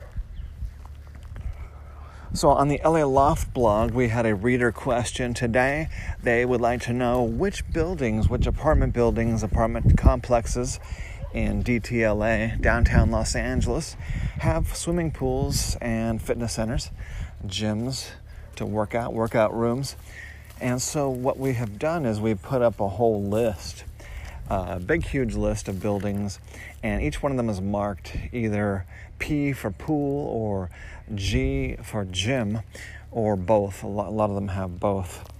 So, 2.33 2.47
on 2.47 2.69
the 2.69 2.79
LA 2.81 3.03
Loft 3.03 3.53
blog, 3.53 3.91
we 3.91 4.07
had 4.07 4.25
a 4.25 4.33
reader 4.33 4.71
question 4.71 5.33
today. 5.33 5.89
They 6.23 6.45
would 6.45 6.61
like 6.61 6.79
to 6.83 6.93
know 6.93 7.21
which 7.23 7.69
buildings, 7.73 8.29
which 8.29 8.47
apartment 8.47 8.93
buildings, 8.93 9.43
apartment 9.43 9.97
complexes 9.97 10.79
in 11.33 11.61
DTLA, 11.61 12.61
downtown 12.61 13.11
Los 13.11 13.35
Angeles, 13.35 13.97
have 14.39 14.73
swimming 14.77 15.11
pools 15.11 15.75
and 15.81 16.21
fitness 16.21 16.53
centers, 16.53 16.89
gyms 17.45 18.11
to 18.55 18.65
work 18.65 18.95
out, 18.95 19.13
workout 19.13 19.53
rooms. 19.53 19.97
And 20.61 20.81
so, 20.81 21.09
what 21.09 21.37
we 21.37 21.55
have 21.55 21.77
done 21.77 22.05
is 22.05 22.21
we 22.21 22.35
put 22.35 22.61
up 22.61 22.79
a 22.79 22.87
whole 22.87 23.21
list, 23.21 23.83
a 24.49 24.79
big, 24.79 25.03
huge 25.03 25.35
list 25.35 25.67
of 25.67 25.81
buildings, 25.81 26.39
and 26.81 27.01
each 27.01 27.21
one 27.21 27.33
of 27.33 27.37
them 27.37 27.49
is 27.49 27.59
marked 27.59 28.15
either 28.31 28.85
P 29.21 29.53
for 29.53 29.69
pool 29.69 30.27
or 30.27 30.69
G 31.13 31.77
for 31.83 32.03
gym 32.05 32.61
or 33.11 33.35
both. 33.35 33.83
A 33.83 33.87
lot 33.87 34.29
of 34.29 34.35
them 34.35 34.49
have 34.49 34.79
both. 34.79 35.31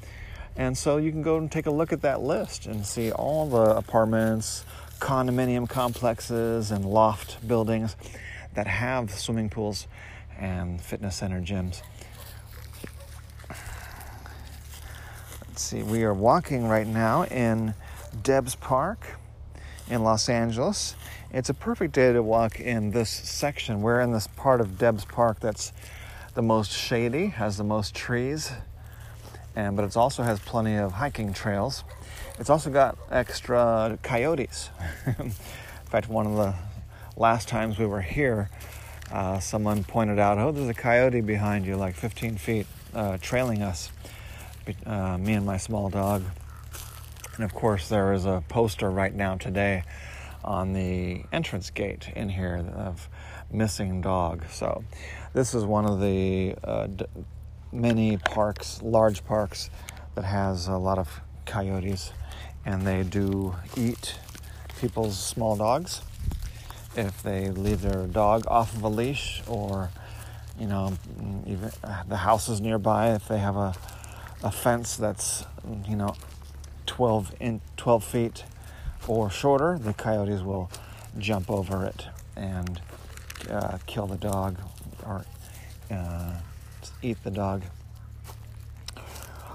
And 0.55 0.77
so 0.77 0.97
you 0.97 1.11
can 1.11 1.23
go 1.23 1.38
and 1.38 1.51
take 1.51 1.65
a 1.65 1.71
look 1.71 1.91
at 1.91 2.01
that 2.01 2.21
list 2.21 2.67
and 2.67 2.85
see 2.85 3.11
all 3.11 3.50
the 3.50 3.75
apartments, 3.75 4.63
condominium 5.00 5.67
complexes, 5.67 6.69
and 6.69 6.85
loft 6.85 7.45
buildings 7.47 7.95
that 8.53 8.67
have 8.67 9.11
swimming 9.11 9.50
pools 9.50 9.88
and 10.38 10.79
fitness 10.79 11.15
center 11.15 11.41
gyms. 11.41 11.81
Let's 15.47 15.63
see, 15.63 15.81
we 15.81 16.03
are 16.03 16.13
walking 16.13 16.67
right 16.67 16.88
now 16.88 17.23
in 17.23 17.73
Debs 18.21 18.55
Park 18.55 19.17
in 19.91 20.03
Los 20.03 20.29
Angeles. 20.29 20.95
It's 21.31 21.50
a 21.50 21.53
perfect 21.53 21.93
day 21.93 22.13
to 22.13 22.24
walk 22.24 22.62
in 22.62 22.91
this 22.91 23.10
section. 23.10 23.82
We're 23.82 23.99
in 23.99 24.13
this 24.13 24.25
part 24.25 24.62
of 24.62 24.77
Debs 24.77 25.04
Park 25.04 25.41
that's 25.41 25.73
the 26.34 26.41
most 26.41 26.71
shady, 26.71 27.27
has 27.27 27.58
the 27.58 27.65
most 27.65 27.93
trees, 27.93 28.54
and 29.54 29.75
but 29.75 29.84
it 29.84 29.97
also 29.97 30.23
has 30.23 30.39
plenty 30.39 30.77
of 30.77 30.93
hiking 30.93 31.34
trails. 31.34 31.84
It's 32.39 32.49
also 32.49 32.69
got 32.69 32.97
extra 33.12 33.99
coyotes. 34.01 34.69
in 35.19 35.32
fact, 35.89 36.08
one 36.08 36.25
of 36.25 36.38
the 36.38 36.56
last 37.17 37.49
times 37.49 37.77
we 37.77 37.86
were 37.86 38.01
here, 38.01 38.49
uh, 39.12 39.41
someone 39.41 39.84
pointed 39.84 40.19
out, 40.19 40.38
"Oh, 40.38 40.54
there's 40.54 40.69
a 40.69 40.73
coyote 40.73 41.19
behind 41.19 41.65
you, 41.65 41.75
like 41.75 41.95
15 41.95 42.38
feet, 42.38 42.65
uh, 42.93 43.17
trailing 43.21 43.62
us." 43.62 43.91
Uh, 44.86 45.17
me 45.17 45.34
and 45.34 45.45
my 45.45 45.58
small 45.58 45.89
dog. 45.89 46.23
And 47.41 47.49
of 47.49 47.56
course, 47.56 47.89
there 47.89 48.13
is 48.13 48.25
a 48.25 48.43
poster 48.49 48.91
right 48.91 49.15
now 49.15 49.34
today 49.34 49.82
on 50.43 50.73
the 50.73 51.23
entrance 51.34 51.71
gate 51.71 52.08
in 52.15 52.30
here 52.30 52.63
of 52.75 53.10
missing 53.51 53.99
dog. 53.99 54.45
So 54.51 54.84
this 55.34 55.56
is 55.56 55.65
one 55.65 55.86
of 55.88 55.99
the 55.99 56.54
uh, 56.63 56.86
d- 56.86 57.06
many 57.71 58.17
parks, 58.17 58.80
large 58.84 59.25
parks, 59.25 59.71
that 60.13 60.23
has 60.23 60.67
a 60.67 60.77
lot 60.77 60.99
of 60.99 61.19
coyotes, 61.47 62.13
and 62.63 62.86
they 62.86 63.01
do 63.01 63.56
eat 63.75 64.19
people's 64.80 65.17
small 65.17 65.56
dogs 65.56 66.04
if 66.95 67.23
they 67.23 67.49
leave 67.49 67.82
their 67.82 68.06
dog 68.06 68.43
off 68.49 68.75
of 68.75 68.84
a 68.84 68.88
leash 68.88 69.41
or 69.47 69.89
you 70.60 70.67
know 70.67 70.93
even 71.47 71.71
uh, 71.84 72.04
the 72.08 72.17
houses 72.17 72.62
nearby 72.62 73.15
if 73.15 73.27
they 73.27 73.39
have 73.39 73.56
a, 73.56 73.73
a 74.43 74.51
fence 74.51 74.95
that's 74.95 75.43
you 75.88 75.95
know 75.95 76.13
12 76.91 77.36
in 77.39 77.62
12 77.77 78.04
feet 78.04 78.43
or 79.08 79.30
shorter, 79.30 79.80
the 79.80 79.93
coyotes 79.93 80.41
will 80.41 80.69
jump 81.17 81.49
over 81.49 81.86
it 81.86 82.08
and 82.36 82.82
uh, 83.49 83.77
kill 83.86 84.08
the 84.08 84.17
dog 84.17 84.58
or 85.06 85.23
uh, 85.89 86.34
eat 87.01 87.15
the 87.23 87.32
dog. 87.32 87.63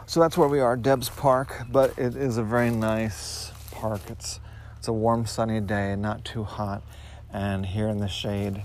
So 0.06 0.18
that's 0.18 0.38
where 0.38 0.48
we 0.48 0.60
are, 0.60 0.78
Debs 0.78 1.10
Park, 1.10 1.66
but 1.70 1.90
it 1.98 2.16
is 2.16 2.38
a 2.38 2.42
very 2.42 2.70
nice 2.70 3.52
park. 3.70 4.00
It's 4.08 4.40
it's 4.78 4.88
a 4.88 4.94
warm, 4.94 5.26
sunny 5.26 5.60
day, 5.60 5.94
not 5.94 6.24
too 6.24 6.44
hot, 6.44 6.82
and 7.30 7.66
here 7.66 7.88
in 7.88 7.98
the 7.98 8.08
shade, 8.08 8.62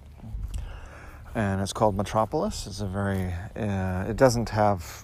And 1.36 1.62
it's 1.62 1.74
called 1.74 1.96
Metropolis. 1.96 2.68
It's 2.68 2.82
a 2.82 2.86
very, 2.86 3.34
uh, 3.56 4.06
it 4.08 4.18
doesn't 4.18 4.50
have 4.50 5.04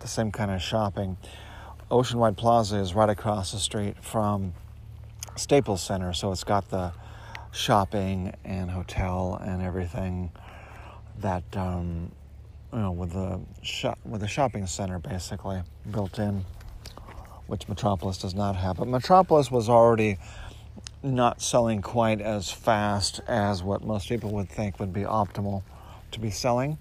the 0.00 0.08
same 0.08 0.30
kind 0.30 0.50
of 0.50 0.60
shopping. 0.60 1.16
Oceanwide 1.90 2.36
Plaza 2.36 2.76
is 2.76 2.94
right 2.94 3.08
across 3.08 3.52
the 3.52 3.58
street 3.58 3.96
from 4.02 4.52
Staples 5.36 5.80
Center, 5.80 6.12
so 6.12 6.32
it's 6.32 6.44
got 6.44 6.68
the 6.68 6.92
shopping 7.50 8.34
and 8.44 8.70
hotel 8.70 9.40
and 9.42 9.62
everything 9.62 10.30
that 11.18 11.44
um, 11.56 12.12
you 12.72 12.78
know 12.78 12.92
with 12.92 13.12
the 13.12 13.40
shop 13.62 13.98
with 14.04 14.20
the 14.20 14.28
shopping 14.28 14.66
center 14.66 14.98
basically 14.98 15.62
built 15.90 16.18
in, 16.18 16.44
which 17.46 17.68
Metropolis 17.68 18.18
does 18.18 18.34
not 18.34 18.56
have. 18.56 18.76
But 18.76 18.88
Metropolis 18.88 19.50
was 19.50 19.68
already 19.68 20.18
not 21.02 21.40
selling 21.40 21.80
quite 21.82 22.20
as 22.20 22.50
fast 22.50 23.20
as 23.28 23.62
what 23.62 23.82
most 23.82 24.08
people 24.08 24.30
would 24.32 24.48
think 24.48 24.80
would 24.80 24.92
be 24.92 25.02
optimal 25.02 25.62
to 26.10 26.20
be 26.20 26.30
selling. 26.30 26.78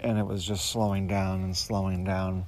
And 0.00 0.18
it 0.18 0.26
was 0.26 0.44
just 0.44 0.66
slowing 0.66 1.06
down 1.06 1.42
and 1.42 1.56
slowing 1.56 2.04
down. 2.04 2.44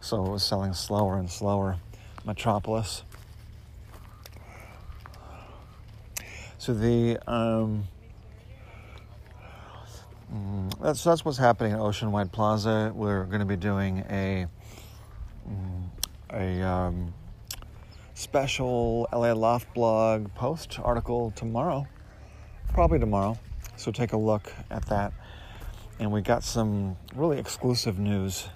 So 0.00 0.24
it 0.24 0.30
was 0.30 0.42
selling 0.42 0.74
slower 0.74 1.18
and 1.18 1.30
slower. 1.30 1.78
Metropolis. 2.24 3.04
So 6.58 6.74
the 6.74 7.18
um, 7.26 7.84
that's 10.80 11.02
that's 11.02 11.24
what's 11.24 11.38
happening 11.38 11.72
at 11.72 11.80
Oceanwide 11.80 12.30
Plaza. 12.30 12.92
We're 12.94 13.24
going 13.24 13.40
to 13.40 13.46
be 13.46 13.56
doing 13.56 14.04
a 14.10 14.46
mm, 15.48 15.88
a 16.32 16.62
um, 16.62 17.12
special 18.14 19.08
LA 19.12 19.32
Loft 19.32 19.72
blog 19.74 20.32
post 20.34 20.78
article 20.82 21.32
tomorrow, 21.32 21.86
probably 22.72 22.98
tomorrow. 22.98 23.38
So 23.76 23.90
take 23.90 24.12
a 24.12 24.16
look 24.16 24.52
at 24.70 24.86
that. 24.86 25.12
And 25.98 26.12
we 26.12 26.20
got 26.20 26.44
some 26.44 26.96
really 27.14 27.38
exclusive 27.38 27.98
news 27.98 28.48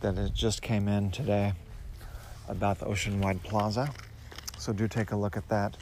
that 0.00 0.18
it 0.18 0.34
just 0.34 0.60
came 0.60 0.86
in 0.86 1.10
today 1.10 1.54
about 2.48 2.78
the 2.78 2.86
Oceanwide 2.86 3.42
Plaza. 3.42 3.90
So 4.58 4.72
do 4.72 4.86
take 4.86 5.12
a 5.12 5.16
look 5.16 5.36
at 5.38 5.48
that 5.48 5.78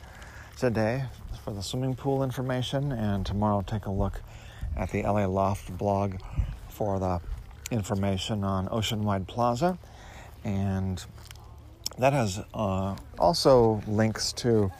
today 0.56 1.04
for 1.44 1.52
the 1.52 1.62
swimming 1.62 1.96
pool 1.96 2.22
information, 2.22 2.92
and 2.92 3.26
tomorrow 3.26 3.62
take 3.66 3.86
a 3.86 3.90
look 3.90 4.20
at 4.76 4.90
the 4.90 5.02
LA 5.02 5.26
Loft 5.26 5.76
blog 5.76 6.14
for 6.68 6.98
the 6.98 7.20
information 7.70 8.44
on 8.44 8.68
Oceanwide 8.68 9.26
Plaza. 9.26 9.78
And 10.44 11.04
that 11.98 12.12
has 12.12 12.42
uh, 12.54 12.96
also 13.18 13.82
links 13.86 14.32
to 14.34 14.72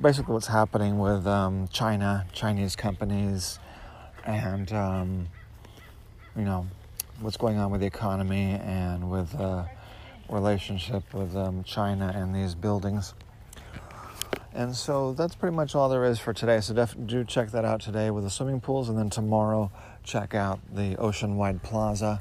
basically 0.00 0.34
what's 0.34 0.46
happening 0.46 0.98
with 0.98 1.26
um, 1.26 1.68
China, 1.68 2.26
Chinese 2.32 2.74
companies, 2.74 3.58
and 4.24 4.72
um, 4.72 5.28
you 6.36 6.42
know 6.42 6.66
what's 7.20 7.36
going 7.36 7.58
on 7.58 7.70
with 7.70 7.80
the 7.80 7.86
economy 7.86 8.58
and 8.64 9.10
with 9.10 9.34
uh, 9.34 9.64
relationship 10.28 11.12
with 11.12 11.36
um, 11.36 11.62
China 11.64 12.12
and 12.14 12.34
these 12.34 12.54
buildings. 12.54 13.14
And 14.52 14.74
so 14.74 15.12
that's 15.12 15.34
pretty 15.34 15.54
much 15.54 15.74
all 15.74 15.88
there 15.88 16.04
is 16.04 16.18
for 16.18 16.32
today. 16.32 16.60
So 16.60 16.74
def- 16.74 16.96
do 17.06 17.24
check 17.24 17.50
that 17.52 17.64
out 17.64 17.80
today 17.80 18.10
with 18.10 18.24
the 18.24 18.30
swimming 18.30 18.60
pools, 18.60 18.88
and 18.88 18.98
then 18.98 19.08
tomorrow 19.08 19.70
check 20.02 20.34
out 20.34 20.58
the 20.74 20.96
Oceanwide 20.96 21.62
Plaza 21.62 22.20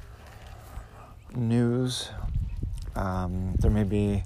news. 1.36 2.10
Um, 2.96 3.56
there 3.60 3.72
may 3.72 3.84
be 3.84 4.24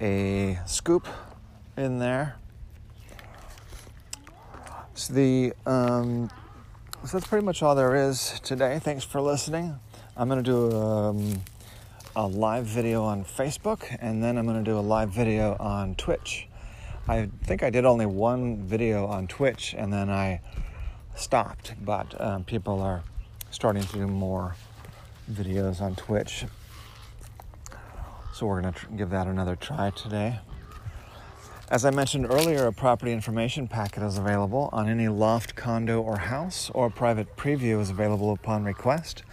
a 0.00 0.58
scoop 0.66 1.06
in 1.76 1.98
there. 1.98 2.36
So 4.94 5.14
the 5.14 5.54
um, 5.64 6.30
so 7.06 7.16
that's 7.16 7.26
pretty 7.26 7.46
much 7.46 7.62
all 7.62 7.74
there 7.74 7.96
is 7.96 8.38
today. 8.40 8.78
Thanks 8.78 9.04
for 9.04 9.22
listening. 9.22 9.80
I'm 10.14 10.28
going 10.28 10.44
to 10.44 10.50
do 10.50 10.76
um, 10.76 11.40
a 12.14 12.26
live 12.26 12.66
video 12.66 13.02
on 13.02 13.24
Facebook, 13.24 13.96
and 14.00 14.22
then 14.22 14.36
I'm 14.36 14.44
going 14.44 14.62
to 14.62 14.70
do 14.70 14.78
a 14.78 14.80
live 14.80 15.08
video 15.08 15.56
on 15.58 15.94
Twitch. 15.94 16.49
I 17.10 17.28
think 17.42 17.64
I 17.64 17.70
did 17.70 17.84
only 17.84 18.06
one 18.06 18.62
video 18.62 19.04
on 19.06 19.26
Twitch 19.26 19.74
and 19.76 19.92
then 19.92 20.08
I 20.08 20.40
stopped, 21.16 21.74
but 21.84 22.18
um, 22.20 22.44
people 22.44 22.80
are 22.80 23.02
starting 23.50 23.82
to 23.82 23.92
do 23.94 24.06
more 24.06 24.54
videos 25.28 25.80
on 25.80 25.96
Twitch. 25.96 26.44
So 28.32 28.46
we're 28.46 28.60
going 28.60 28.72
to 28.72 28.78
tr- 28.78 28.86
give 28.92 29.10
that 29.10 29.26
another 29.26 29.56
try 29.56 29.90
today. 29.90 30.38
As 31.68 31.84
I 31.84 31.90
mentioned 31.90 32.26
earlier, 32.30 32.68
a 32.68 32.72
property 32.72 33.10
information 33.10 33.66
packet 33.66 34.04
is 34.04 34.16
available 34.16 34.70
on 34.72 34.88
any 34.88 35.08
loft, 35.08 35.56
condo, 35.56 36.00
or 36.00 36.16
house, 36.16 36.70
or 36.74 36.86
a 36.86 36.90
private 36.92 37.36
preview 37.36 37.80
is 37.80 37.90
available 37.90 38.32
upon 38.32 38.62
request. 38.62 39.24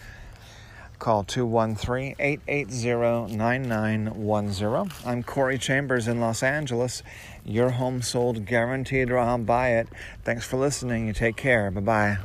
Call 0.99 1.23
213 1.23 2.15
880 2.19 3.35
9910. 3.35 4.91
I'm 5.05 5.23
Corey 5.23 5.57
Chambers 5.57 6.07
in 6.07 6.19
Los 6.19 6.41
Angeles. 6.41 7.03
Your 7.45 7.71
home 7.71 8.01
sold 8.01 8.45
guaranteed 8.45 9.11
or 9.11 9.19
I'll 9.19 9.37
buy 9.37 9.73
it. 9.73 9.87
Thanks 10.23 10.45
for 10.45 10.57
listening. 10.57 11.07
You 11.07 11.13
take 11.13 11.35
care. 11.35 11.69
Bye 11.69 11.81
bye. 11.81 12.17